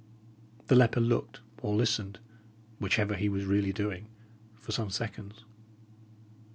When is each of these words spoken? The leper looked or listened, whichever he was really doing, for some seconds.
The 0.65 0.73
leper 0.73 0.99
looked 0.99 1.41
or 1.61 1.75
listened, 1.75 2.17
whichever 2.79 3.13
he 3.13 3.29
was 3.29 3.45
really 3.45 3.71
doing, 3.71 4.07
for 4.55 4.71
some 4.71 4.89
seconds. 4.89 5.45